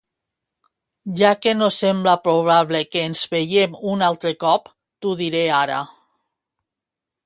Ja 1.19 1.33
que 1.43 1.53
no 1.59 1.67
sembla 1.75 2.17
probable 2.25 2.83
que 2.97 3.05
ens 3.11 3.23
veiem 3.37 3.79
un 3.95 4.05
altre 4.11 4.35
cop, 4.49 4.77
t'ho 5.01 5.17
diré 5.25 5.49
ara. 5.65 5.83